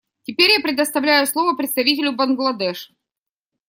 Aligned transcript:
Теперь 0.23 0.49
я 0.53 0.59
предоставляю 0.61 1.27
слово 1.27 1.55
представителю 1.55 2.13
Бангладеш. 2.13 2.91